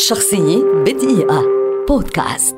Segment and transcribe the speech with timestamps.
[0.00, 1.44] شخصية بدقيقة.
[1.88, 2.56] بودكاست.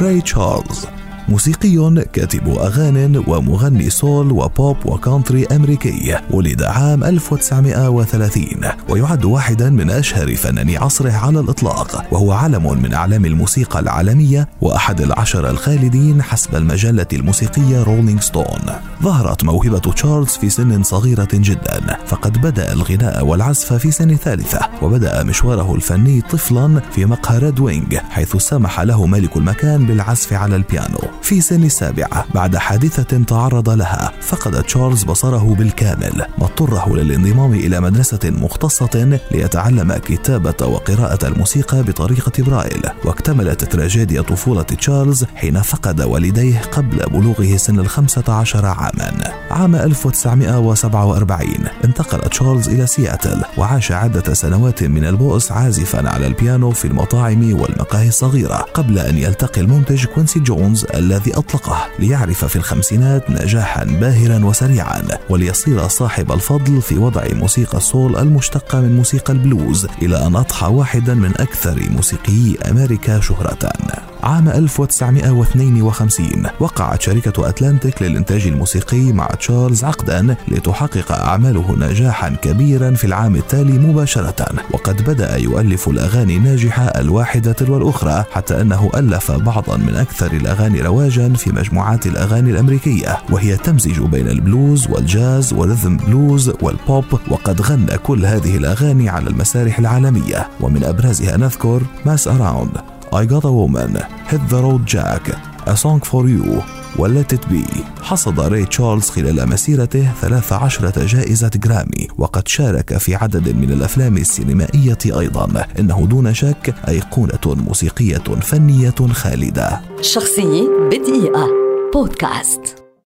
[0.00, 0.86] راي تشارلز.
[1.28, 8.44] موسيقي كاتب أغاني ومغني سول وبوب وكونتري أمريكي ولد عام 1930
[8.88, 15.00] ويعد واحدا من أشهر فناني عصره على الإطلاق وهو علم من أعلام الموسيقى العالمية وأحد
[15.00, 18.60] العشر الخالدين حسب المجلة الموسيقية رولينج ستون
[19.02, 25.22] ظهرت موهبة تشارلز في سن صغيرة جدا فقد بدأ الغناء والعزف في سن ثالثة وبدأ
[25.22, 31.11] مشواره الفني طفلا في مقهى ريد وينج حيث سمح له مالك المكان بالعزف على البيانو.
[31.22, 36.26] في سن السابعة بعد حادثة تعرض لها فقد تشارلز بصره بالكامل.
[36.38, 44.62] ما اضطره للانضمام إلى مدرسة مختصة ليتعلم كتابة وقراءة الموسيقى بطريقة برايل واكتملت تراجيديا طفولة
[44.62, 49.32] تشارلز حين فقد والديه قبل بلوغه سن الخمسة عشر عاما.
[49.50, 51.48] عام 1947
[51.84, 58.08] انتقل تشارلز إلى سياتل وعاش عدة سنوات من البؤس عازفا على البيانو في المطاعم والمقاهي
[58.08, 65.88] الصغيرة قبل أن يلتقي المنتج كوينسي جونز أطلقه ليعرف في الخمسينات نجاحا باهرا وسريعا وليصير
[65.88, 71.32] صاحب الفضل في وضع موسيقى السول المشتقة من موسيقى البلوز إلى أن أضحى واحدا من
[71.40, 74.11] أكثر موسيقيي أمريكا شهرة.
[74.22, 83.04] عام 1952 وقعت شركة أتلانتيك للإنتاج الموسيقي مع تشارلز عقدا لتحقق أعماله نجاحا كبيرا في
[83.04, 84.46] العام التالي مباشرة.
[84.70, 90.80] وقد بدأ يؤلف الأغاني الناجحة الواحدة تلو الأخرى حتى أنه ألف بعضا من أكثر الأغاني
[90.80, 93.18] رواجا في مجموعات الأغاني الأمريكية.
[93.30, 99.30] وهي تمزج بين البلوز والجاز وال rhythm blues والبوب وقد غنى كل هذه الأغاني على
[99.30, 100.48] المسارح العالمية.
[100.60, 103.94] ومن أبرزها نذكر Mess Around I Got a Woman,
[104.30, 105.28] Hit the Road Jack,
[105.66, 106.62] A Song for You.
[106.98, 108.02] و Let It Be.
[108.02, 114.98] حصد ري تشارلز خلال مسيرته 13 جائزة جرامي وقد شارك في عدد من الأفلام السينمائية
[115.06, 115.66] أيضا.
[115.78, 119.80] إنه دون شك أيقونة موسيقية فنية خالدة.
[120.00, 121.46] شخصية بدقيقة.
[121.94, 122.81] بودكاست.